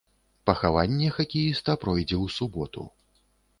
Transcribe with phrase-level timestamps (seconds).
[0.49, 2.81] Пахаванне хакеіста пройдзе ў суботу.